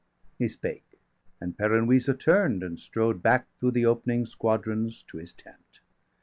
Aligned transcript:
He 0.39 0.47
spake: 0.47 0.97
and 1.39 1.55
Peran 1.55 1.85
Wisa 1.85 2.15
turn'd, 2.15 2.63
and 2.63 2.79
strode 2.79 3.21
Back 3.21 3.45
through 3.59 3.69
the 3.73 3.85
opening 3.85 4.25
squadrons 4.25 5.03
to 5.03 5.17
his 5.17 5.31
tent. 5.31 5.79